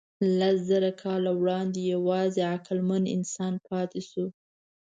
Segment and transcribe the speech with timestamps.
[0.39, 4.25] لسزره کاله وړاندې یواځې عقلمن انسان پاتې شو.